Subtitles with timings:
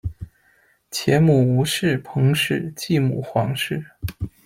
[0.89, 3.85] 前母吴氏；彭氏；继母黄氏。